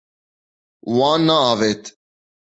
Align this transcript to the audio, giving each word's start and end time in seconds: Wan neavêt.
Wan 0.95 1.21
neavêt. 1.27 1.83